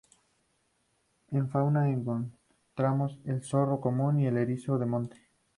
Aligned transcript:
En 1.29 1.47
fauna 1.51 1.87
encontramos 1.91 3.19
el 3.23 3.43
zorro 3.43 3.79
común 3.81 4.19
y 4.19 4.25
el 4.25 4.37
erizo 4.37 4.79
de 4.79 4.87
monte. 4.87 5.29